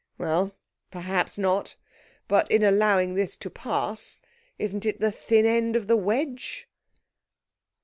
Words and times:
'Well, 0.17 0.55
perhaps 0.89 1.37
not, 1.37 1.75
but 2.27 2.49
in 2.49 2.63
allowing 2.63 3.13
this 3.13 3.37
to 3.37 3.51
pass 3.51 4.19
isn't 4.57 4.83
it 4.83 4.99
the 4.99 5.11
thin 5.11 5.45
end 5.45 5.75
of 5.75 5.85
the 5.85 5.95
wedge?' 5.95 6.67